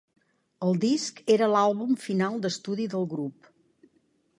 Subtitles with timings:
[0.67, 3.53] El disc era l'àlbum final d'estudi del grup.